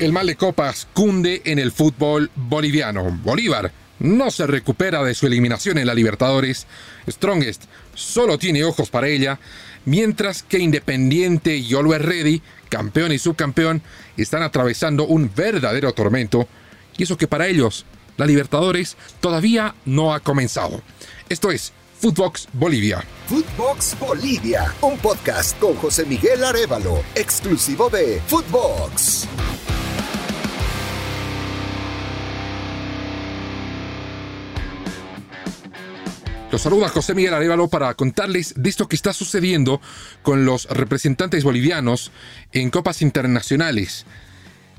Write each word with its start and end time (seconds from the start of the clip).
El 0.00 0.12
mal 0.12 0.26
de 0.26 0.34
copas 0.34 0.88
cunde 0.92 1.42
en 1.44 1.60
el 1.60 1.70
fútbol 1.70 2.28
boliviano. 2.34 3.16
Bolívar 3.22 3.70
no 4.00 4.28
se 4.32 4.44
recupera 4.44 5.04
de 5.04 5.14
su 5.14 5.26
eliminación 5.26 5.78
en 5.78 5.86
la 5.86 5.94
Libertadores. 5.94 6.66
Strongest 7.08 7.64
solo 7.94 8.36
tiene 8.36 8.64
ojos 8.64 8.90
para 8.90 9.06
ella, 9.06 9.38
mientras 9.84 10.42
que 10.42 10.58
Independiente 10.58 11.56
y 11.56 11.74
Always 11.74 12.02
Ready, 12.02 12.42
campeón 12.68 13.12
y 13.12 13.18
subcampeón, 13.18 13.82
están 14.16 14.42
atravesando 14.42 15.06
un 15.06 15.30
verdadero 15.32 15.92
tormento. 15.92 16.48
Y 16.96 17.04
eso 17.04 17.16
que 17.16 17.28
para 17.28 17.46
ellos, 17.46 17.86
la 18.16 18.26
Libertadores 18.26 18.96
todavía 19.20 19.76
no 19.84 20.12
ha 20.12 20.18
comenzado. 20.18 20.82
Esto 21.28 21.52
es 21.52 21.72
Footbox 22.00 22.48
Bolivia. 22.52 23.04
Footbox 23.28 23.96
Bolivia, 24.00 24.74
un 24.80 24.98
podcast 24.98 25.56
con 25.60 25.76
José 25.76 26.04
Miguel 26.04 26.42
Arevalo, 26.42 27.00
exclusivo 27.14 27.88
de 27.90 28.20
Footbox. 28.26 29.28
Los 36.54 36.62
saluda 36.62 36.88
José 36.88 37.16
Miguel 37.16 37.34
Arevalo 37.34 37.66
para 37.66 37.92
contarles 37.94 38.54
de 38.56 38.70
esto 38.70 38.86
que 38.86 38.94
está 38.94 39.12
sucediendo 39.12 39.80
con 40.22 40.44
los 40.44 40.66
representantes 40.66 41.42
bolivianos 41.42 42.12
en 42.52 42.70
copas 42.70 43.02
internacionales. 43.02 44.06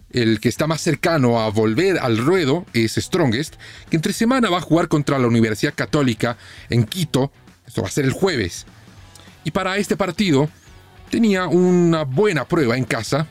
El 0.09 0.39
que 0.39 0.47
está 0.47 0.67
más 0.67 0.79
cercano 0.79 1.41
a 1.41 1.49
volver 1.49 1.99
al 1.99 2.17
ruedo 2.17 2.65
es 2.71 2.95
Strongest, 2.95 3.55
que 3.89 3.97
entre 3.97 4.13
semana 4.13 4.49
va 4.49 4.59
a 4.59 4.61
jugar 4.61 4.87
contra 4.87 5.19
la 5.19 5.27
Universidad 5.27 5.73
Católica 5.75 6.37
en 6.69 6.85
Quito. 6.85 7.33
Esto 7.67 7.81
va 7.81 7.89
a 7.89 7.91
ser 7.91 8.05
el 8.05 8.13
jueves. 8.13 8.65
Y 9.43 9.51
para 9.51 9.75
este 9.75 9.97
partido 9.97 10.47
tenía 11.09 11.47
una 11.47 12.03
buena 12.05 12.45
prueba 12.47 12.77
en 12.77 12.85
casa 12.85 13.27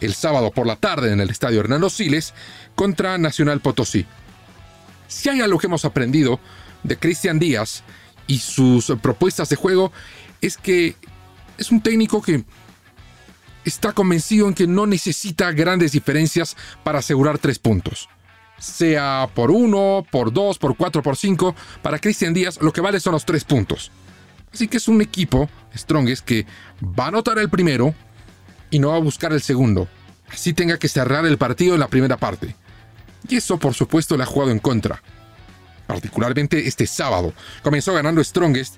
el 0.00 0.14
sábado 0.14 0.50
por 0.50 0.66
la 0.66 0.76
tarde 0.76 1.12
en 1.12 1.20
el 1.20 1.28
estadio 1.28 1.60
Hernando 1.60 1.90
Siles 1.90 2.32
contra 2.74 3.18
Nacional 3.18 3.60
Potosí. 3.60 4.06
Si 5.08 5.28
hay 5.28 5.42
algo 5.42 5.58
que 5.58 5.66
hemos 5.66 5.84
aprendido 5.84 6.40
de 6.86 6.98
Cristian 6.98 7.38
Díaz 7.38 7.82
y 8.26 8.38
sus 8.38 8.92
propuestas 9.02 9.48
de 9.48 9.56
juego 9.56 9.92
es 10.40 10.56
que 10.56 10.96
es 11.58 11.70
un 11.70 11.80
técnico 11.80 12.22
que 12.22 12.44
está 13.64 13.92
convencido 13.92 14.46
en 14.48 14.54
que 14.54 14.66
no 14.66 14.86
necesita 14.86 15.52
grandes 15.52 15.92
diferencias 15.92 16.56
para 16.84 17.00
asegurar 17.00 17.38
tres 17.38 17.58
puntos. 17.58 18.08
Sea 18.58 19.28
por 19.34 19.50
uno, 19.50 20.06
por 20.10 20.32
dos, 20.32 20.58
por 20.58 20.76
cuatro, 20.76 21.02
por 21.02 21.16
cinco, 21.16 21.54
para 21.82 21.98
Cristian 21.98 22.32
Díaz 22.32 22.58
lo 22.60 22.72
que 22.72 22.80
vale 22.80 23.00
son 23.00 23.12
los 23.12 23.24
tres 23.24 23.44
puntos. 23.44 23.90
Así 24.52 24.68
que 24.68 24.78
es 24.78 24.88
un 24.88 25.02
equipo, 25.02 25.50
Strongest, 25.76 26.24
que 26.24 26.46
va 26.82 27.04
a 27.04 27.08
anotar 27.08 27.38
el 27.38 27.50
primero 27.50 27.94
y 28.70 28.78
no 28.78 28.88
va 28.88 28.96
a 28.96 29.00
buscar 29.00 29.32
el 29.32 29.42
segundo. 29.42 29.88
Así 30.30 30.54
tenga 30.54 30.78
que 30.78 30.88
cerrar 30.88 31.26
el 31.26 31.38
partido 31.38 31.74
en 31.74 31.80
la 31.80 31.88
primera 31.88 32.16
parte. 32.16 32.56
Y 33.28 33.36
eso, 33.36 33.58
por 33.58 33.74
supuesto, 33.74 34.16
le 34.16 34.22
ha 34.22 34.26
jugado 34.26 34.52
en 34.52 34.58
contra 34.58 35.02
particularmente 35.86 36.66
este 36.68 36.86
sábado. 36.86 37.32
Comenzó 37.62 37.92
ganando 37.94 38.22
Strongest 38.22 38.76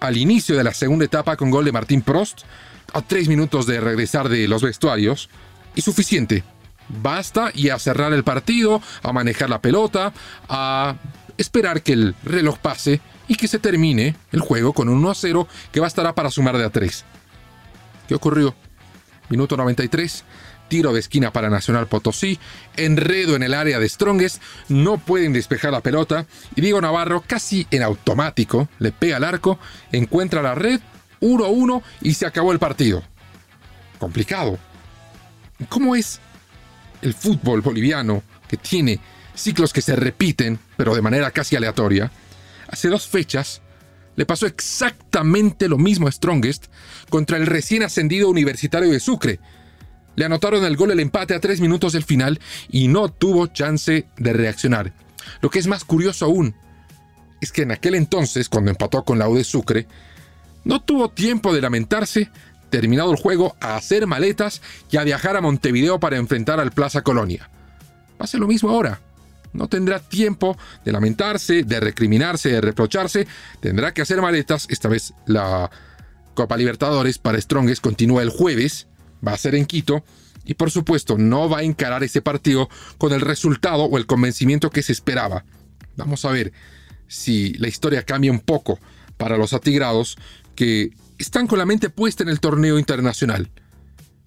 al 0.00 0.16
inicio 0.16 0.56
de 0.56 0.64
la 0.64 0.74
segunda 0.74 1.04
etapa 1.04 1.36
con 1.36 1.50
gol 1.50 1.64
de 1.64 1.72
Martín 1.72 2.02
Prost, 2.02 2.42
a 2.92 3.02
tres 3.02 3.28
minutos 3.28 3.66
de 3.66 3.80
regresar 3.80 4.28
de 4.28 4.48
los 4.48 4.62
vestuarios, 4.62 5.28
y 5.74 5.82
suficiente. 5.82 6.44
Basta 6.88 7.50
y 7.54 7.70
a 7.70 7.78
cerrar 7.78 8.12
el 8.12 8.24
partido, 8.24 8.82
a 9.02 9.12
manejar 9.12 9.48
la 9.48 9.62
pelota, 9.62 10.12
a 10.48 10.96
esperar 11.38 11.82
que 11.82 11.92
el 11.92 12.14
reloj 12.24 12.58
pase 12.58 13.00
y 13.28 13.36
que 13.36 13.48
se 13.48 13.58
termine 13.58 14.16
el 14.32 14.40
juego 14.40 14.72
con 14.72 14.88
un 14.88 14.98
1 14.98 15.10
a 15.10 15.14
0 15.14 15.48
que 15.70 15.80
bastará 15.80 16.14
para 16.14 16.30
sumar 16.30 16.58
de 16.58 16.64
a 16.64 16.70
3. 16.70 17.04
¿Qué 18.08 18.14
ocurrió? 18.14 18.54
Minuto 19.28 19.56
93 19.56 20.24
tiro 20.72 20.94
de 20.94 21.00
esquina 21.00 21.34
para 21.34 21.50
Nacional 21.50 21.86
Potosí, 21.86 22.38
enredo 22.78 23.36
en 23.36 23.42
el 23.42 23.52
área 23.52 23.78
de 23.78 23.86
Strongest, 23.86 24.40
no 24.70 24.96
pueden 24.96 25.34
despejar 25.34 25.70
la 25.70 25.82
pelota 25.82 26.24
y 26.56 26.62
Diego 26.62 26.80
Navarro 26.80 27.22
casi 27.26 27.66
en 27.70 27.82
automático 27.82 28.70
le 28.78 28.90
pega 28.90 29.18
al 29.18 29.24
arco, 29.24 29.58
encuentra 29.92 30.40
la 30.40 30.54
red, 30.54 30.80
1-1 31.20 31.82
y 32.00 32.14
se 32.14 32.24
acabó 32.24 32.52
el 32.52 32.58
partido. 32.58 33.02
Complicado. 33.98 34.58
¿Cómo 35.68 35.94
es 35.94 36.20
el 37.02 37.12
fútbol 37.12 37.60
boliviano 37.60 38.22
que 38.48 38.56
tiene 38.56 38.98
ciclos 39.34 39.74
que 39.74 39.82
se 39.82 39.94
repiten, 39.94 40.58
pero 40.78 40.94
de 40.94 41.02
manera 41.02 41.32
casi 41.32 41.54
aleatoria? 41.54 42.10
Hace 42.66 42.88
dos 42.88 43.06
fechas 43.06 43.60
le 44.16 44.24
pasó 44.24 44.46
exactamente 44.46 45.68
lo 45.68 45.76
mismo 45.76 46.08
a 46.08 46.12
Strongest 46.12 46.68
contra 47.10 47.36
el 47.36 47.44
recién 47.44 47.82
ascendido 47.82 48.30
Universitario 48.30 48.90
de 48.90 49.00
Sucre, 49.00 49.38
le 50.16 50.24
anotaron 50.24 50.64
el 50.64 50.76
gol 50.76 50.90
el 50.90 51.00
empate 51.00 51.34
a 51.34 51.40
tres 51.40 51.60
minutos 51.60 51.92
del 51.92 52.04
final 52.04 52.40
y 52.70 52.88
no 52.88 53.08
tuvo 53.08 53.46
chance 53.46 54.06
de 54.16 54.32
reaccionar. 54.32 54.92
Lo 55.40 55.50
que 55.50 55.58
es 55.58 55.66
más 55.66 55.84
curioso 55.84 56.26
aún 56.26 56.54
es 57.40 57.52
que 57.52 57.62
en 57.62 57.72
aquel 57.72 57.94
entonces, 57.94 58.48
cuando 58.48 58.70
empató 58.70 59.04
con 59.04 59.18
la 59.18 59.28
U 59.28 59.36
de 59.36 59.44
Sucre, 59.44 59.86
no 60.64 60.80
tuvo 60.80 61.10
tiempo 61.10 61.52
de 61.52 61.60
lamentarse, 61.60 62.30
terminado 62.70 63.10
el 63.10 63.18
juego, 63.18 63.56
a 63.60 63.76
hacer 63.76 64.06
maletas 64.06 64.62
y 64.90 64.96
a 64.96 65.04
viajar 65.04 65.36
a 65.36 65.40
Montevideo 65.40 65.98
para 65.98 66.16
enfrentar 66.16 66.60
al 66.60 66.70
Plaza 66.70 67.02
Colonia. 67.02 67.50
Hace 68.18 68.38
lo 68.38 68.46
mismo 68.46 68.70
ahora. 68.70 69.00
No 69.52 69.68
tendrá 69.68 69.98
tiempo 69.98 70.56
de 70.84 70.92
lamentarse, 70.92 71.64
de 71.64 71.80
recriminarse, 71.80 72.48
de 72.48 72.60
reprocharse. 72.60 73.26
Tendrá 73.60 73.92
que 73.92 74.00
hacer 74.00 74.22
maletas. 74.22 74.66
Esta 74.70 74.88
vez 74.88 75.12
la 75.26 75.70
Copa 76.34 76.56
Libertadores 76.56 77.18
para 77.18 77.40
Strongest 77.40 77.82
continúa 77.82 78.22
el 78.22 78.30
jueves 78.30 78.86
va 79.26 79.32
a 79.32 79.38
ser 79.38 79.54
en 79.54 79.66
Quito 79.66 80.04
y 80.44 80.54
por 80.54 80.70
supuesto 80.70 81.18
no 81.18 81.48
va 81.48 81.58
a 81.58 81.62
encarar 81.62 82.02
ese 82.02 82.22
partido 82.22 82.68
con 82.98 83.12
el 83.12 83.20
resultado 83.20 83.84
o 83.84 83.98
el 83.98 84.06
convencimiento 84.06 84.70
que 84.70 84.82
se 84.82 84.92
esperaba. 84.92 85.44
Vamos 85.96 86.24
a 86.24 86.30
ver 86.30 86.52
si 87.06 87.52
la 87.54 87.68
historia 87.68 88.04
cambia 88.04 88.32
un 88.32 88.40
poco 88.40 88.78
para 89.16 89.36
los 89.36 89.52
atigrados 89.52 90.16
que 90.54 90.90
están 91.18 91.46
con 91.46 91.58
la 91.58 91.66
mente 91.66 91.90
puesta 91.90 92.22
en 92.22 92.28
el 92.28 92.40
torneo 92.40 92.78
internacional. 92.78 93.50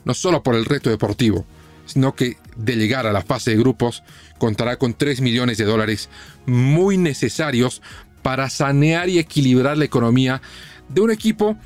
No 0.05 0.13
solo 0.13 0.43
por 0.43 0.55
el 0.55 0.65
reto 0.65 0.89
deportivo, 0.89 1.45
sino 1.85 2.15
que 2.15 2.37
de 2.55 2.75
llegar 2.75 3.07
a 3.07 3.13
la 3.13 3.21
fase 3.21 3.51
de 3.51 3.57
grupos 3.57 4.03
contará 4.37 4.77
con 4.77 4.93
3 4.93 5.21
millones 5.21 5.57
de 5.57 5.65
dólares 5.65 6.09
muy 6.45 6.97
necesarios 6.97 7.81
para 8.21 8.49
sanear 8.49 9.09
y 9.09 9.19
equilibrar 9.19 9.77
la 9.77 9.85
economía 9.85 10.41
de 10.89 11.01
un 11.01 11.11
equipo 11.11 11.57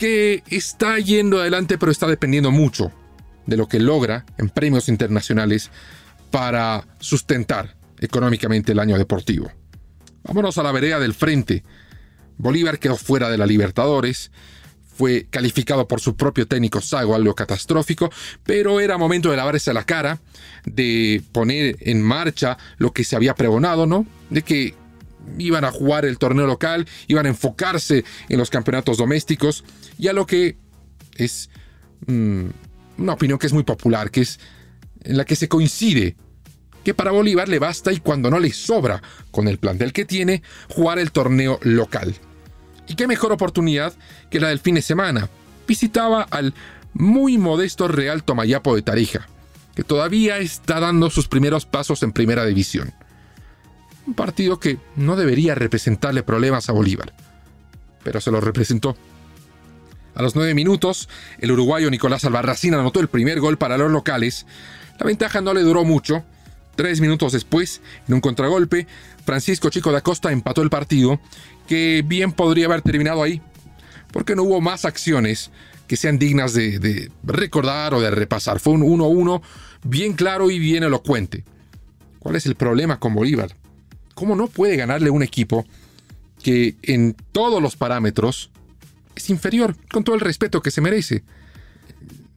que 0.00 0.42
está 0.46 0.98
yendo 0.98 1.38
adelante, 1.40 1.76
pero 1.76 1.92
está 1.92 2.06
dependiendo 2.06 2.50
mucho 2.50 2.90
de 3.44 3.58
lo 3.58 3.68
que 3.68 3.78
logra 3.78 4.24
en 4.38 4.48
premios 4.48 4.88
internacionales 4.88 5.70
para 6.30 6.86
sustentar 6.98 7.76
económicamente 7.98 8.72
el 8.72 8.78
año 8.78 8.96
deportivo. 8.96 9.52
Vámonos 10.22 10.56
a 10.56 10.62
la 10.62 10.72
vereda 10.72 10.98
del 10.98 11.12
frente. 11.12 11.64
Bolívar 12.38 12.78
quedó 12.78 12.96
fuera 12.96 13.28
de 13.28 13.36
la 13.36 13.44
Libertadores, 13.44 14.30
fue 14.82 15.26
calificado 15.28 15.86
por 15.86 16.00
su 16.00 16.16
propio 16.16 16.46
técnico 16.46 16.80
Sago, 16.80 17.14
algo 17.14 17.34
catastrófico, 17.34 18.10
pero 18.42 18.80
era 18.80 18.96
momento 18.96 19.30
de 19.30 19.36
lavarse 19.36 19.74
la 19.74 19.84
cara, 19.84 20.18
de 20.64 21.22
poner 21.32 21.76
en 21.80 22.00
marcha 22.00 22.56
lo 22.78 22.94
que 22.94 23.04
se 23.04 23.16
había 23.16 23.34
pregonado, 23.34 23.84
¿no? 23.84 24.06
De 24.30 24.40
que 24.40 24.74
iban 25.38 25.64
a 25.64 25.70
jugar 25.70 26.04
el 26.04 26.18
torneo 26.18 26.46
local, 26.46 26.86
iban 27.08 27.26
a 27.26 27.30
enfocarse 27.30 28.04
en 28.28 28.38
los 28.38 28.50
campeonatos 28.50 28.98
domésticos 28.98 29.64
y 29.98 30.08
a 30.08 30.12
lo 30.12 30.26
que 30.26 30.56
es 31.16 31.50
mm, 32.06 32.46
una 32.98 33.12
opinión 33.12 33.38
que 33.38 33.46
es 33.46 33.52
muy 33.52 33.62
popular, 33.62 34.10
que 34.10 34.22
es 34.22 34.40
en 35.02 35.16
la 35.16 35.24
que 35.24 35.36
se 35.36 35.48
coincide 35.48 36.16
que 36.84 36.94
para 36.94 37.10
Bolívar 37.10 37.48
le 37.48 37.58
basta 37.58 37.92
y 37.92 38.00
cuando 38.00 38.30
no 38.30 38.38
le 38.38 38.52
sobra 38.52 39.02
con 39.30 39.48
el 39.48 39.58
plantel 39.58 39.92
que 39.92 40.04
tiene, 40.04 40.42
jugar 40.68 40.98
el 40.98 41.12
torneo 41.12 41.58
local. 41.62 42.14
Y 42.88 42.94
qué 42.94 43.06
mejor 43.06 43.32
oportunidad 43.32 43.94
que 44.30 44.40
la 44.40 44.48
del 44.48 44.60
fin 44.60 44.76
de 44.76 44.82
semana. 44.82 45.28
Visitaba 45.68 46.22
al 46.22 46.54
muy 46.92 47.38
modesto 47.38 47.86
Real 47.86 48.24
Tomayapo 48.24 48.74
de 48.74 48.82
Tarija, 48.82 49.28
que 49.74 49.84
todavía 49.84 50.38
está 50.38 50.80
dando 50.80 51.10
sus 51.10 51.28
primeros 51.28 51.66
pasos 51.66 52.02
en 52.02 52.12
primera 52.12 52.44
división 52.44 52.92
un 54.06 54.14
partido 54.14 54.58
que 54.58 54.78
no 54.96 55.16
debería 55.16 55.54
representarle 55.54 56.22
problemas 56.22 56.68
a 56.68 56.72
Bolívar, 56.72 57.12
pero 58.02 58.20
se 58.20 58.30
lo 58.30 58.40
representó. 58.40 58.96
A 60.14 60.22
los 60.22 60.34
nueve 60.34 60.54
minutos, 60.54 61.08
el 61.38 61.52
uruguayo 61.52 61.90
Nicolás 61.90 62.24
Albarracín 62.24 62.74
anotó 62.74 63.00
el 63.00 63.08
primer 63.08 63.40
gol 63.40 63.58
para 63.58 63.78
los 63.78 63.90
locales. 63.90 64.46
La 64.98 65.06
ventaja 65.06 65.40
no 65.40 65.54
le 65.54 65.62
duró 65.62 65.84
mucho. 65.84 66.24
Tres 66.74 67.00
minutos 67.00 67.32
después, 67.32 67.80
en 68.08 68.14
un 68.14 68.20
contragolpe, 68.20 68.86
Francisco 69.24 69.70
Chico 69.70 69.92
da 69.92 70.00
Costa 70.00 70.32
empató 70.32 70.62
el 70.62 70.70
partido, 70.70 71.20
que 71.68 72.02
bien 72.06 72.32
podría 72.32 72.66
haber 72.66 72.82
terminado 72.82 73.22
ahí, 73.22 73.42
porque 74.12 74.34
no 74.34 74.44
hubo 74.44 74.60
más 74.60 74.84
acciones 74.84 75.50
que 75.86 75.96
sean 75.96 76.18
dignas 76.18 76.54
de, 76.54 76.78
de 76.78 77.10
recordar 77.22 77.94
o 77.94 78.00
de 78.00 78.10
repasar. 78.10 78.60
Fue 78.60 78.72
un 78.72 78.82
1-1 78.82 79.42
bien 79.84 80.14
claro 80.14 80.50
y 80.50 80.58
bien 80.58 80.84
elocuente. 80.84 81.44
¿Cuál 82.18 82.36
es 82.36 82.46
el 82.46 82.54
problema 82.54 82.98
con 82.98 83.14
Bolívar? 83.14 83.56
¿Cómo 84.20 84.36
no 84.36 84.48
puede 84.48 84.76
ganarle 84.76 85.08
un 85.08 85.22
equipo 85.22 85.64
que 86.42 86.74
en 86.82 87.16
todos 87.32 87.62
los 87.62 87.74
parámetros 87.74 88.50
es 89.16 89.30
inferior, 89.30 89.74
con 89.90 90.04
todo 90.04 90.14
el 90.14 90.20
respeto 90.20 90.60
que 90.60 90.70
se 90.70 90.82
merece? 90.82 91.22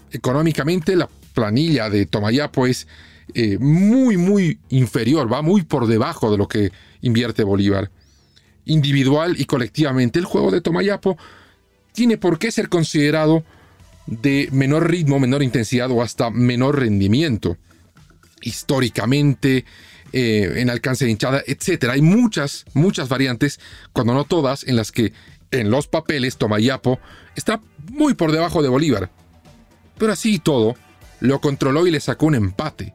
Económicamente, 0.10 0.96
la 0.96 1.10
planilla 1.34 1.90
de 1.90 2.06
Tomayapo 2.06 2.68
es 2.68 2.88
eh, 3.34 3.58
muy, 3.60 4.16
muy 4.16 4.60
inferior, 4.70 5.30
va 5.30 5.42
muy 5.42 5.64
por 5.64 5.88
debajo 5.88 6.32
de 6.32 6.38
lo 6.38 6.48
que 6.48 6.72
invierte 7.02 7.44
Bolívar. 7.44 7.92
Individual 8.64 9.36
y 9.38 9.44
colectivamente, 9.44 10.20
el 10.20 10.26
juego 10.26 10.52
de 10.52 10.62
Tomayapo 10.62 11.18
tiene 11.92 12.18
por 12.18 12.40
qué 12.40 12.50
ser 12.54 12.70
considerado 12.70 13.44
de 14.08 14.48
menor 14.54 14.90
ritmo, 14.90 15.20
menor 15.20 15.44
intensidad 15.44 15.92
o 15.92 16.02
hasta 16.02 16.30
menor 16.30 16.80
rendimiento. 16.80 17.58
Históricamente, 18.42 19.66
eh, 20.14 20.62
en 20.62 20.70
alcance 20.70 21.06
de 21.06 21.12
hinchada, 21.12 21.42
etc. 21.48 21.90
Hay 21.90 22.02
muchas, 22.02 22.66
muchas 22.76 23.10
variantes, 23.10 23.60
cuando 23.94 24.14
no 24.14 24.26
todas, 24.26 24.64
en 24.64 24.76
las 24.76 24.92
que 24.92 25.12
en 25.50 25.72
los 25.72 25.88
papeles 25.88 26.38
Tomayapo 26.38 27.00
está 27.36 27.60
muy 27.92 28.14
por 28.14 28.32
debajo 28.32 28.62
de 28.62 28.70
Bolívar. 28.70 29.10
Pero 29.98 30.14
así 30.14 30.36
y 30.36 30.40
todo, 30.40 30.76
lo 31.20 31.42
controló 31.42 31.88
y 31.88 31.92
le 31.92 32.00
sacó 32.00 32.28
un 32.28 32.36
empate. 32.36 32.94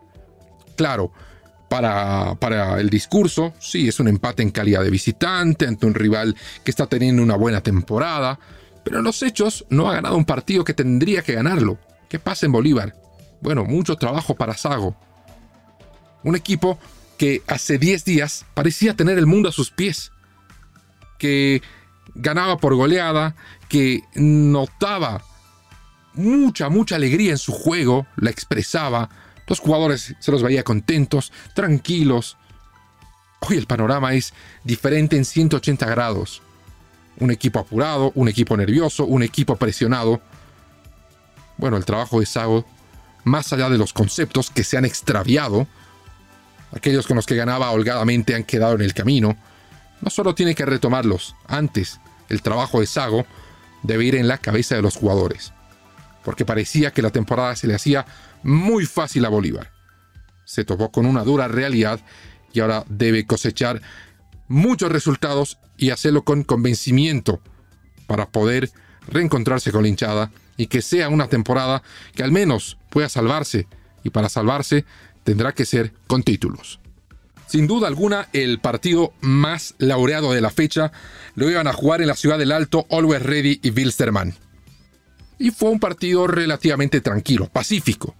Claro, 0.77 1.13
para, 1.69 2.37
para, 2.37 2.79
el 2.79 2.89
discurso, 2.89 3.53
sí, 3.59 3.89
es 3.89 3.99
un 3.99 4.07
empate 4.07 4.45
en 4.45 4.51
calidad 4.51 4.85
de 4.85 4.91
visitante 4.91 5.67
ante 5.67 5.87
un 5.87 5.95
rival 5.95 6.37
que 6.63 6.71
está 6.71 6.87
teniendo 6.87 7.21
una 7.21 7.37
buena 7.37 7.63
temporada, 7.63 8.39
pero 8.85 8.99
en 8.99 9.05
los 9.05 9.23
hechos 9.25 9.67
no 9.71 9.91
ha 9.91 9.95
ganado 9.95 10.17
un 10.17 10.25
partido 10.25 10.63
que 10.63 10.73
tendría 10.73 11.23
que 11.23 11.35
ganarlo. 11.35 11.79
¿Qué 12.09 12.21
pasa 12.21 12.47
en 12.47 12.53
Bolívar? 12.53 12.95
Bueno, 13.41 13.65
mucho 13.65 13.97
trabajo 13.97 14.37
para 14.37 14.57
Sago. 14.57 14.97
Un 16.23 16.37
equipo 16.37 16.79
que 17.19 17.43
hace 17.49 17.79
10 17.79 18.05
días 18.05 18.47
parecía 18.55 18.95
tener 18.95 19.19
el 19.19 19.27
mundo 19.27 19.49
a 19.49 19.53
sus 19.53 19.71
pies, 19.71 20.13
que 21.19 21.61
ganaba 22.15 22.57
por 22.57 22.75
goleada, 22.75 23.35
que 23.69 24.03
notaba 24.15 25.23
mucha, 26.15 26.69
mucha 26.69 26.97
alegría 26.97 27.33
en 27.33 27.39
su 27.39 27.53
juego, 27.53 28.07
la 28.17 28.31
expresaba, 28.31 29.11
los 29.47 29.61
jugadores 29.61 30.15
se 30.19 30.31
los 30.31 30.43
veía 30.43 30.63
contentos, 30.63 31.33
tranquilos. 31.55 32.37
Hoy 33.41 33.57
el 33.57 33.67
panorama 33.67 34.15
es 34.15 34.33
diferente 34.65 35.17
en 35.17 35.25
180 35.25 35.87
grados. 35.87 36.43
Un 37.19 37.31
equipo 37.31 37.59
apurado, 37.59 38.13
un 38.15 38.29
equipo 38.29 38.57
nervioso, 38.57 39.05
un 39.05 39.23
equipo 39.23 39.57
presionado. 39.57 40.21
Bueno, 41.57 41.77
el 41.77 41.85
trabajo 41.85 42.21
de 42.21 42.27
Sago, 42.27 42.65
más 43.25 43.53
allá 43.53 43.71
de 43.71 43.79
los 43.79 43.93
conceptos 43.93 44.51
que 44.51 44.65
se 44.65 44.77
han 44.77 44.85
extraviado, 44.85 45.67
aquellos 46.73 47.07
con 47.07 47.17
los 47.17 47.27
que 47.27 47.37
ganaba 47.37 47.71
holgadamente 47.71 48.35
han 48.35 48.45
quedado 48.45 48.75
en 48.75 48.83
el 48.83 48.95
camino, 48.95 49.37
no 50.01 50.11
solo 50.11 50.35
tiene 50.35 50.55
que 50.55 50.65
retomarlos, 50.65 51.35
antes 51.47 52.01
el 52.29 52.43
trabajo 52.43 52.81
de 52.81 52.87
Sago 52.87 53.27
debe 53.83 54.05
ir 54.05 54.15
en 54.15 54.29
la 54.29 54.39
cabeza 54.39 54.77
de 54.77 54.83
los 54.83 54.97
jugadores, 54.97 55.53
porque 56.25 56.45
parecía 56.45 56.93
que 56.93 57.03
la 57.03 57.11
temporada 57.11 57.57
se 57.57 57.67
le 57.67 57.75
hacía 57.75 58.07
muy 58.43 58.87
fácil 58.87 59.25
a 59.25 59.29
Bolívar. 59.29 59.71
Se 60.45 60.65
topó 60.65 60.91
con 60.91 61.07
una 61.07 61.25
dura 61.25 61.49
realidad 61.49 62.01
y 62.53 62.61
ahora 62.61 62.85
debe 62.89 63.27
cosechar 63.27 63.83
muchos 64.47 64.91
resultados 64.91 65.59
y 65.77 65.91
hacerlo 65.91 66.23
con 66.25 66.43
convencimiento 66.43 67.41
para 68.07 68.29
poder 68.29 68.71
reencontrarse 69.07 69.71
con 69.71 69.83
la 69.83 69.89
hinchada 69.89 70.31
y 70.57 70.67
que 70.67 70.83
sea 70.83 71.09
una 71.09 71.29
temporada 71.29 71.83
que 72.15 72.23
al 72.23 72.33
menos 72.33 72.79
pueda 72.91 73.09
salvarse 73.09 73.67
y 74.03 74.11
para 74.11 74.29
salvarse 74.29 74.85
tendrá 75.29 75.53
que 75.53 75.67
ser 75.67 75.93
con 76.07 76.23
títulos. 76.23 76.81
Sin 77.47 77.67
duda 77.67 77.87
alguna, 77.87 78.31
el 78.33 78.61
partido 78.61 79.13
más 79.21 79.75
laureado 79.77 80.33
de 80.33 80.41
la 80.41 80.49
fecha 80.49 80.91
lo 81.35 81.51
iban 81.51 81.67
a 81.67 81.75
jugar 81.75 82.01
en 82.01 82.07
la 82.07 82.17
ciudad 82.17 82.39
del 82.39 82.51
Alto 82.51 82.87
Always 82.91 83.23
Ready 83.23 83.61
y 83.63 83.69
Wilstermann. 83.69 84.33
Y 85.39 85.51
fue 85.51 85.69
un 85.69 85.81
partido 85.81 86.29
relativamente 86.29 87.03
tranquilo, 87.03 87.47
pacífico. 87.53 88.15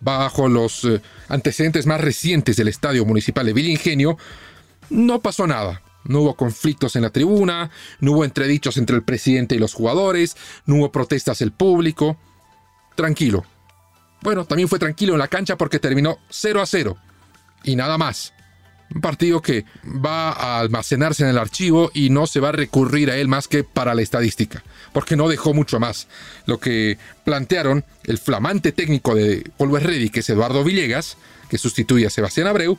Bajo 0.00 0.46
los 0.46 0.84
eh, 0.84 1.00
antecedentes 1.28 1.86
más 1.86 2.02
recientes 2.02 2.56
del 2.56 2.68
estadio 2.68 3.06
municipal 3.06 3.46
de 3.46 3.54
Villingenio, 3.54 4.18
no 4.90 5.22
pasó 5.22 5.46
nada. 5.46 5.80
No 6.04 6.20
hubo 6.20 6.34
conflictos 6.34 6.96
en 6.96 7.02
la 7.02 7.08
tribuna, 7.08 7.70
no 8.00 8.12
hubo 8.12 8.26
entredichos 8.26 8.76
entre 8.76 8.96
el 8.96 9.04
presidente 9.04 9.54
y 9.54 9.58
los 9.58 9.72
jugadores, 9.72 10.36
no 10.66 10.74
hubo 10.74 10.92
protestas 10.92 11.38
del 11.38 11.52
público. 11.52 12.18
Tranquilo, 12.94 13.46
bueno, 14.24 14.46
también 14.46 14.68
fue 14.68 14.78
tranquilo 14.78 15.12
en 15.12 15.18
la 15.18 15.28
cancha 15.28 15.56
porque 15.56 15.78
terminó 15.78 16.18
0 16.30 16.62
a 16.62 16.66
0. 16.66 16.96
Y 17.62 17.76
nada 17.76 17.98
más. 17.98 18.32
Un 18.94 19.00
partido 19.00 19.42
que 19.42 19.64
va 19.84 20.30
a 20.30 20.60
almacenarse 20.60 21.24
en 21.24 21.30
el 21.30 21.38
archivo 21.38 21.90
y 21.94 22.10
no 22.10 22.26
se 22.26 22.40
va 22.40 22.50
a 22.50 22.52
recurrir 22.52 23.10
a 23.10 23.16
él 23.16 23.28
más 23.28 23.48
que 23.48 23.64
para 23.64 23.94
la 23.94 24.02
estadística, 24.02 24.62
porque 24.92 25.16
no 25.16 25.28
dejó 25.28 25.52
mucho 25.52 25.80
más. 25.80 26.06
Lo 26.46 26.58
que 26.60 26.98
plantearon 27.24 27.84
el 28.04 28.18
flamante 28.18 28.72
técnico 28.72 29.14
de 29.14 29.50
Always 29.58 29.84
Ready, 29.84 30.10
que 30.10 30.20
es 30.20 30.30
Eduardo 30.30 30.64
Villegas, 30.64 31.16
que 31.48 31.58
sustituye 31.58 32.06
a 32.06 32.10
Sebastián 32.10 32.46
Abreu, 32.46 32.78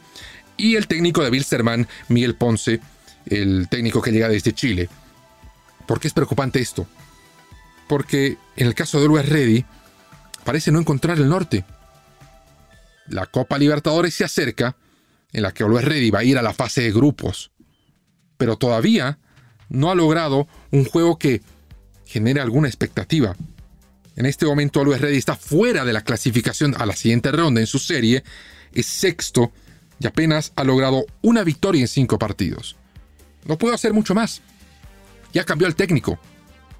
y 0.58 0.76
el 0.76 0.88
técnico 0.88 1.24
de 1.24 1.32
Wilstermann, 1.32 1.88
Miguel 2.08 2.36
Ponce, 2.36 2.80
el 3.26 3.68
técnico 3.70 4.02
que 4.02 4.12
llega 4.12 4.30
desde 4.30 4.54
Chile. 4.54 4.90
¿Por 5.86 6.00
qué 6.00 6.08
es 6.08 6.14
preocupante 6.14 6.60
esto? 6.60 6.88
Porque 7.88 8.38
en 8.56 8.68
el 8.68 8.76
caso 8.76 9.00
de 9.00 9.06
Always 9.06 9.30
Ready, 9.30 9.66
parece 10.46 10.72
no 10.72 10.80
encontrar 10.80 11.18
el 11.18 11.28
norte. 11.28 11.66
La 13.08 13.26
Copa 13.26 13.58
Libertadores 13.58 14.14
se 14.14 14.24
acerca, 14.24 14.78
en 15.34 15.42
la 15.42 15.54
que 15.54 15.64
Always 15.64 15.84
Ready 15.84 16.12
va 16.12 16.20
a 16.20 16.24
ir 16.24 16.38
a 16.38 16.42
la 16.42 16.54
fase 16.54 16.84
de 16.84 16.92
grupos, 16.94 17.52
pero 18.38 18.58
todavía 18.58 19.20
no 19.68 19.92
ha 19.92 19.96
logrado 19.96 20.48
un 20.72 20.86
juego 20.86 21.18
que 21.20 21.42
genere 22.06 22.40
alguna 22.40 22.68
expectativa. 22.68 23.36
En 24.16 24.26
este 24.26 24.46
momento 24.46 24.80
Always 24.80 25.02
Ready 25.02 25.18
está 25.18 25.36
fuera 25.36 25.84
de 25.84 25.92
la 25.92 26.02
clasificación 26.02 26.74
a 26.78 26.86
la 26.86 26.96
siguiente 26.96 27.32
ronda 27.32 27.60
en 27.60 27.68
su 27.68 27.80
serie, 27.80 28.24
es 28.74 28.86
sexto 28.86 29.52
y 30.00 30.08
apenas 30.08 30.54
ha 30.56 30.64
logrado 30.64 31.06
una 31.22 31.44
victoria 31.44 31.82
en 31.82 31.88
cinco 31.88 32.18
partidos. 32.18 32.76
No 33.46 33.58
puedo 33.58 33.74
hacer 33.74 33.94
mucho 33.94 34.16
más. 34.16 34.42
Ya 35.34 35.44
cambió 35.44 35.68
el 35.68 35.76
técnico. 35.76 36.20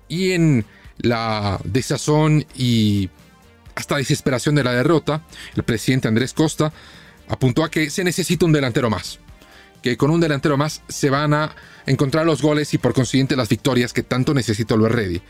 Y 0.08 0.32
en 0.32 0.66
la 0.98 1.60
desazón 1.64 2.46
y 2.56 3.10
hasta 3.76 3.98
desesperación 3.98 4.56
de 4.56 4.64
la 4.64 4.72
derrota, 4.72 5.24
el 5.56 5.64
presidente 5.64 6.08
Andrés 6.08 6.34
Costa 6.34 6.72
apuntó 7.28 7.64
a 7.64 7.70
que 7.70 7.90
se 7.90 8.04
necesita 8.04 8.46
un 8.46 8.54
delantero 8.54 8.90
más, 8.90 9.20
que 9.82 9.98
con 9.98 10.12
un 10.12 10.22
delantero 10.22 10.58
más 10.58 10.82
se 10.88 11.10
van 11.10 11.34
a 11.34 11.56
encontrar 11.86 12.26
los 12.26 12.42
goles 12.42 12.74
y 12.74 12.78
por 12.78 12.94
consiguiente 12.94 13.36
las 13.36 13.50
victorias 13.50 13.94
que 13.94 14.04
tanto 14.04 14.34
necesita 14.34 14.76
el 14.76 14.90
Ready. 14.90 15.22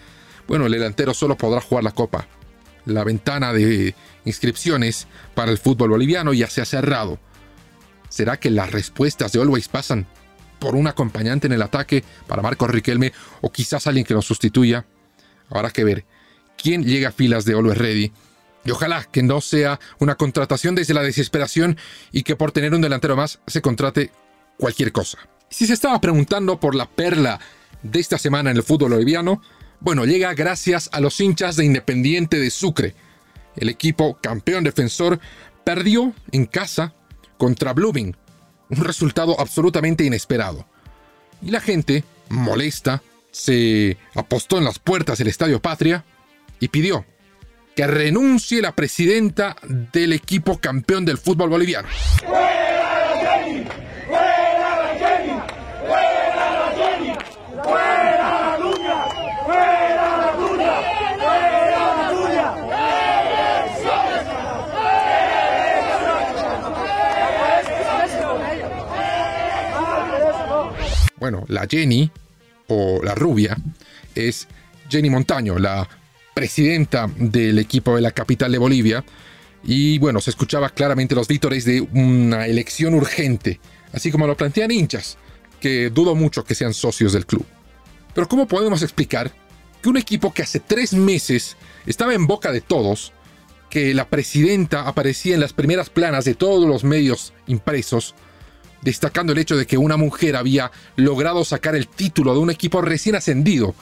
Bueno, 0.48 0.68
el 0.68 0.72
delantero 0.72 1.14
solo 1.14 1.36
podrá 1.36 1.62
jugar 1.62 1.84
la 1.84 1.92
Copa. 1.92 2.28
La 2.86 3.04
ventana 3.04 3.52
de 3.52 3.96
inscripciones 4.26 5.08
para 5.34 5.52
el 5.52 5.58
fútbol 5.58 5.90
boliviano 5.90 6.34
ya 6.34 6.48
se 6.48 6.62
ha 6.62 6.66
cerrado. 6.66 7.20
¿Será 8.10 8.40
que 8.40 8.52
las 8.52 8.72
respuestas 8.72 9.32
de 9.32 9.42
Always 9.42 9.68
pasan 9.68 10.06
por 10.60 10.76
un 10.76 10.88
acompañante 10.88 11.48
en 11.48 11.54
el 11.54 11.64
ataque 11.64 12.04
para 12.28 12.44
Marcos 12.44 12.70
Riquelme 12.70 13.12
o 13.42 13.52
quizás 13.52 13.88
alguien 13.88 14.06
que 14.06 14.14
lo 14.14 14.22
sustituya? 14.22 14.86
Habrá 15.50 15.72
que 15.72 15.84
ver 15.84 16.06
quién 16.58 16.84
llega 16.84 17.10
a 17.10 17.12
filas 17.12 17.44
de 17.46 17.54
Always 17.56 17.78
Ready 17.78 18.12
y 18.66 18.72
ojalá 18.72 19.04
que 19.04 19.24
no 19.24 19.40
sea 19.40 19.80
una 20.00 20.16
contratación 20.16 20.76
desde 20.76 20.96
la 20.96 21.04
desesperación 21.04 21.78
y 22.12 22.24
que 22.24 22.36
por 22.36 22.52
tener 22.52 22.74
un 22.74 22.82
delantero 22.82 23.16
más 23.16 23.40
se 23.48 23.62
contrate 23.62 24.12
cualquier 24.58 24.92
cosa. 24.92 25.20
Si 25.50 25.68
se 25.68 25.74
estaba 25.74 26.02
preguntando 26.02 26.60
por 26.60 26.74
la 26.74 26.90
perla 26.90 27.40
de 27.84 28.00
esta 28.00 28.18
semana 28.18 28.50
en 28.50 28.58
el 28.58 28.64
fútbol 28.64 28.92
boliviano, 28.92 29.42
bueno, 29.80 30.06
llega 30.06 30.34
gracias 30.34 30.90
a 30.92 31.00
los 31.00 31.20
hinchas 31.22 31.56
de 31.56 31.66
Independiente 31.66 32.40
de 32.40 32.50
Sucre. 32.50 32.96
El 33.56 33.70
equipo 33.70 34.18
campeón 34.20 34.64
defensor 34.64 35.20
perdió 35.64 36.14
en 36.32 36.48
casa 36.48 36.96
contra 37.38 37.74
Blooming, 37.74 38.16
un 38.70 38.84
resultado 38.84 39.40
absolutamente 39.40 40.04
inesperado. 40.04 40.66
Y 41.42 41.52
la 41.52 41.62
gente, 41.62 42.04
molesta, 42.30 43.04
se 43.32 43.98
apostó 44.16 44.58
en 44.58 44.64
las 44.64 44.80
puertas 44.80 45.20
del 45.20 45.28
Estadio 45.28 45.62
Patria 45.62 46.04
y 46.60 46.70
pidió 46.70 47.06
que 47.76 47.86
renuncie 47.86 48.62
la 48.62 48.72
presidenta 48.72 49.56
del 49.68 50.14
equipo 50.14 50.60
campeón 50.60 51.04
del 51.04 51.18
fútbol 51.18 51.50
boliviano. 51.50 51.90
Bueno, 71.18 71.44
la 71.48 71.66
Jenny 71.68 72.10
o 72.68 73.02
la 73.04 73.16
rubia 73.16 73.58
es 74.14 74.48
Jenny 74.90 75.10
Montaño, 75.10 75.58
la 75.58 75.88
presidenta 76.36 77.10
del 77.18 77.58
equipo 77.60 77.96
de 77.96 78.02
la 78.02 78.12
capital 78.12 78.52
de 78.52 78.58
Bolivia. 78.58 79.04
Y 79.64 79.98
bueno, 79.98 80.20
se 80.22 80.30
escuchaba 80.30 80.70
claramente 80.70 81.16
los 81.16 81.30
vítores 81.30 81.66
de 81.66 81.82
una 81.82 82.46
elección 82.46 82.94
urgente, 82.94 83.60
así 83.94 84.12
como 84.12 84.28
lo 84.28 84.38
plantean 84.38 84.70
hinchas, 84.70 85.18
que 85.60 85.90
dudo 85.90 86.14
mucho 86.14 86.44
que 86.44 86.54
sean 86.54 86.74
socios 86.74 87.14
del 87.14 87.26
club. 87.26 87.46
Pero 88.14 88.28
¿cómo 88.28 88.48
podemos 88.48 88.84
explicar 88.84 89.32
que 89.82 89.90
un 89.90 89.98
equipo 89.98 90.34
que 90.34 90.44
hace 90.44 90.60
tres 90.60 90.94
meses 90.94 91.56
estaba 91.86 92.14
en 92.14 92.28
boca 92.28 92.52
de 92.52 92.62
todos, 92.62 93.14
que 93.70 93.94
la 93.94 94.10
presidenta 94.10 94.88
aparecía 94.88 95.36
en 95.36 95.42
las 95.42 95.54
primeras 95.54 95.90
planas 95.90 96.26
de 96.26 96.36
todos 96.36 96.68
los 96.68 96.84
medios 96.84 97.34
impresos, 97.48 98.14
destacando 98.82 99.32
el 99.32 99.40
hecho 99.40 99.56
de 99.56 99.66
que 99.66 99.78
una 99.78 99.96
mujer 99.96 100.36
había 100.36 100.72
logrado 100.98 101.46
sacar 101.46 101.76
el 101.76 101.88
título 101.88 102.34
de 102.34 102.40
un 102.40 102.52
equipo 102.52 102.82
recién 102.82 103.16
ascendido. 103.16 103.74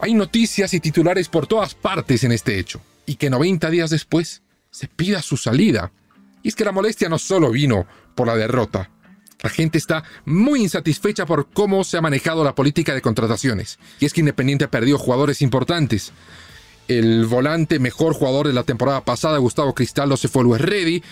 Hay 0.00 0.14
noticias 0.14 0.74
y 0.74 0.80
titulares 0.80 1.28
por 1.28 1.46
todas 1.46 1.74
partes 1.74 2.24
en 2.24 2.32
este 2.32 2.58
hecho, 2.58 2.80
y 3.06 3.16
que 3.16 3.30
90 3.30 3.70
días 3.70 3.90
después 3.90 4.42
se 4.70 4.88
pida 4.88 5.22
su 5.22 5.36
salida. 5.36 5.92
Y 6.42 6.48
es 6.48 6.56
que 6.56 6.64
la 6.64 6.72
molestia 6.72 7.08
no 7.08 7.18
solo 7.18 7.50
vino 7.50 7.86
por 8.14 8.26
la 8.26 8.36
derrota, 8.36 8.90
la 9.44 9.50
gente 9.50 9.76
está 9.76 10.04
muy 10.24 10.62
insatisfecha 10.62 11.26
por 11.26 11.50
cómo 11.50 11.84
se 11.84 11.98
ha 11.98 12.00
manejado 12.00 12.44
la 12.44 12.54
política 12.54 12.94
de 12.94 13.02
contrataciones. 13.02 13.78
Y 14.00 14.06
es 14.06 14.14
que 14.14 14.20
Independiente 14.20 14.68
perdió 14.68 14.96
jugadores 14.96 15.42
importantes. 15.42 16.12
El 16.88 17.26
volante 17.26 17.78
mejor 17.78 18.14
jugador 18.14 18.46
de 18.46 18.54
la 18.54 18.62
temporada 18.62 19.04
pasada, 19.04 19.36
Gustavo 19.36 19.74
Cristaldo, 19.74 20.16
se 20.16 20.28
fue 20.28 20.44
Luis 20.44 20.62
Reddy. 20.62 21.02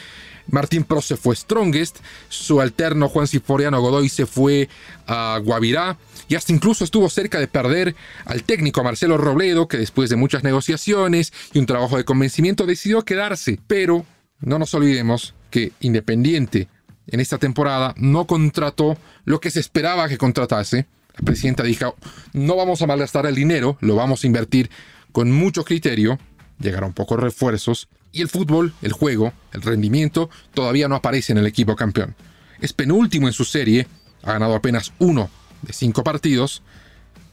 Martín 0.48 0.84
Pro 0.84 1.00
se 1.00 1.16
fue 1.16 1.36
Strongest. 1.36 1.98
Su 2.28 2.60
alterno 2.60 3.08
Juan 3.08 3.26
Ciforiano 3.26 3.80
Godoy 3.80 4.08
se 4.08 4.26
fue 4.26 4.68
a 5.06 5.38
Guavirá. 5.42 5.98
Y 6.28 6.34
hasta 6.34 6.52
incluso 6.52 6.84
estuvo 6.84 7.08
cerca 7.10 7.38
de 7.38 7.48
perder 7.48 7.94
al 8.24 8.42
técnico 8.44 8.82
Marcelo 8.82 9.18
Robledo, 9.18 9.68
que 9.68 9.76
después 9.76 10.10
de 10.10 10.16
muchas 10.16 10.42
negociaciones 10.44 11.32
y 11.52 11.58
un 11.58 11.66
trabajo 11.66 11.96
de 11.96 12.04
convencimiento 12.04 12.66
decidió 12.66 13.02
quedarse. 13.02 13.58
Pero 13.66 14.06
no 14.40 14.58
nos 14.58 14.74
olvidemos 14.74 15.34
que 15.50 15.72
Independiente 15.80 16.68
en 17.06 17.20
esta 17.20 17.38
temporada 17.38 17.94
no 17.96 18.26
contrató 18.26 18.96
lo 19.24 19.40
que 19.40 19.50
se 19.50 19.60
esperaba 19.60 20.08
que 20.08 20.18
contratase. 20.18 20.86
La 21.14 21.24
presidenta 21.24 21.62
dijo, 21.62 21.96
no 22.32 22.56
vamos 22.56 22.80
a 22.80 22.86
malgastar 22.86 23.26
el 23.26 23.34
dinero, 23.34 23.76
lo 23.80 23.96
vamos 23.96 24.24
a 24.24 24.26
invertir 24.26 24.70
con 25.12 25.30
mucho 25.30 25.64
criterio, 25.64 26.18
llegaron 26.58 26.94
pocos 26.94 27.20
refuerzos, 27.20 27.88
y 28.12 28.22
el 28.22 28.28
fútbol, 28.28 28.74
el 28.82 28.92
juego, 28.92 29.32
el 29.52 29.62
rendimiento, 29.62 30.30
todavía 30.54 30.88
no 30.88 30.94
aparece 30.94 31.32
en 31.32 31.38
el 31.38 31.46
equipo 31.46 31.76
campeón. 31.76 32.14
Es 32.60 32.72
penúltimo 32.72 33.26
en 33.26 33.32
su 33.32 33.44
serie, 33.44 33.86
ha 34.22 34.34
ganado 34.34 34.54
apenas 34.54 34.92
uno 34.98 35.30
de 35.62 35.72
cinco 35.72 36.04
partidos, 36.04 36.62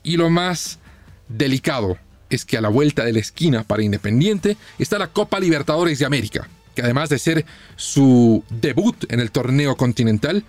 y 0.03 0.17
lo 0.17 0.29
más 0.29 0.79
delicado 1.27 1.97
es 2.29 2.45
que 2.45 2.57
a 2.57 2.61
la 2.61 2.69
vuelta 2.69 3.03
de 3.03 3.13
la 3.13 3.19
esquina 3.19 3.63
para 3.63 3.83
Independiente 3.83 4.57
está 4.77 4.97
la 4.97 5.07
Copa 5.07 5.39
Libertadores 5.39 5.99
de 5.99 6.05
América 6.05 6.47
además 6.81 7.09
de 7.09 7.19
ser 7.19 7.45
su 7.75 8.43
debut 8.49 9.11
en 9.11 9.19
el 9.19 9.31
torneo 9.31 9.75
continental, 9.75 10.43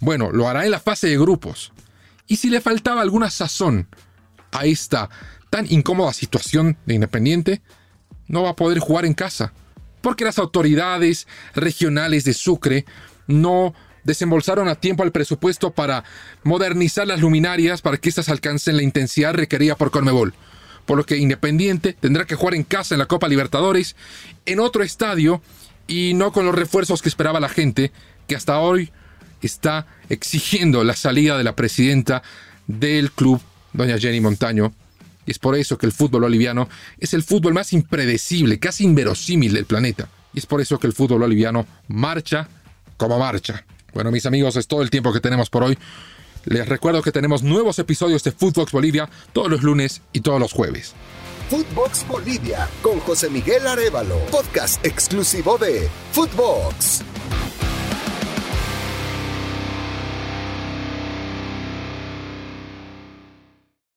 bueno, 0.00 0.30
lo 0.30 0.48
hará 0.48 0.64
en 0.64 0.70
la 0.70 0.80
fase 0.80 1.08
de 1.08 1.18
grupos. 1.18 1.72
Y 2.26 2.36
si 2.36 2.50
le 2.50 2.60
faltaba 2.60 3.02
alguna 3.02 3.30
sazón 3.30 3.88
a 4.52 4.64
esta 4.64 5.10
tan 5.50 5.70
incómoda 5.70 6.12
situación 6.12 6.76
de 6.86 6.94
Independiente, 6.94 7.62
no 8.32 8.42
va 8.42 8.50
a 8.50 8.56
poder 8.56 8.80
jugar 8.80 9.04
en 9.04 9.14
casa, 9.14 9.52
porque 10.00 10.24
las 10.24 10.40
autoridades 10.40 11.28
regionales 11.54 12.24
de 12.24 12.34
Sucre 12.34 12.84
no 13.28 13.74
desembolsaron 14.02 14.66
a 14.66 14.74
tiempo 14.74 15.04
el 15.04 15.12
presupuesto 15.12 15.70
para 15.70 16.02
modernizar 16.42 17.06
las 17.06 17.20
luminarias 17.20 17.82
para 17.82 17.98
que 17.98 18.08
éstas 18.08 18.28
alcancen 18.28 18.76
la 18.76 18.82
intensidad 18.82 19.34
requerida 19.34 19.76
por 19.76 19.92
Conmebol 19.92 20.34
por 20.86 20.98
lo 20.98 21.06
que 21.06 21.16
Independiente 21.16 21.92
tendrá 21.92 22.24
que 22.24 22.34
jugar 22.34 22.54
en 22.54 22.64
casa 22.64 22.94
en 22.94 22.98
la 22.98 23.06
Copa 23.06 23.28
Libertadores, 23.28 23.96
en 24.46 24.60
otro 24.60 24.82
estadio 24.82 25.40
y 25.86 26.14
no 26.14 26.32
con 26.32 26.46
los 26.46 26.54
refuerzos 26.54 27.02
que 27.02 27.08
esperaba 27.08 27.40
la 27.40 27.48
gente, 27.48 27.92
que 28.26 28.36
hasta 28.36 28.58
hoy 28.58 28.90
está 29.42 29.86
exigiendo 30.08 30.84
la 30.84 30.96
salida 30.96 31.36
de 31.36 31.44
la 31.44 31.56
presidenta 31.56 32.22
del 32.66 33.10
club, 33.12 33.40
doña 33.72 33.98
Jenny 33.98 34.20
Montaño. 34.20 34.72
Y 35.26 35.30
es 35.30 35.38
por 35.38 35.56
eso 35.56 35.78
que 35.78 35.86
el 35.86 35.92
fútbol 35.92 36.22
boliviano 36.22 36.68
es 36.98 37.14
el 37.14 37.22
fútbol 37.22 37.54
más 37.54 37.72
impredecible, 37.72 38.58
casi 38.58 38.84
inverosímil 38.84 39.52
del 39.52 39.66
planeta. 39.66 40.08
Y 40.34 40.38
es 40.38 40.46
por 40.46 40.60
eso 40.60 40.78
que 40.78 40.86
el 40.86 40.92
fútbol 40.92 41.20
boliviano 41.20 41.66
marcha 41.88 42.48
como 42.96 43.18
marcha. 43.18 43.64
Bueno, 43.94 44.10
mis 44.10 44.26
amigos, 44.26 44.56
es 44.56 44.66
todo 44.66 44.82
el 44.82 44.90
tiempo 44.90 45.12
que 45.12 45.20
tenemos 45.20 45.50
por 45.50 45.62
hoy. 45.62 45.78
Les 46.44 46.68
recuerdo 46.68 47.02
que 47.02 47.12
tenemos 47.12 47.42
nuevos 47.42 47.78
episodios 47.78 48.24
de 48.24 48.32
Footbox 48.32 48.72
Bolivia 48.72 49.08
todos 49.32 49.50
los 49.50 49.62
lunes 49.62 50.02
y 50.12 50.20
todos 50.20 50.40
los 50.40 50.52
jueves. 50.52 50.94
Footbox 51.50 52.06
Bolivia 52.08 52.68
con 52.80 52.98
José 53.00 53.28
Miguel 53.28 53.66
Arevalo, 53.66 54.18
podcast 54.30 54.84
exclusivo 54.84 55.58
de 55.58 55.88
Footbox. 56.12 57.02